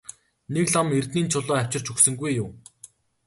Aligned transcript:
Нэг 0.53 0.65
лам 0.75 0.87
эрдэнийн 0.97 1.27
чулуу 1.31 1.55
авчирч 1.59 1.87
өгсөнгүй 1.93 2.31
юу? 2.43 2.49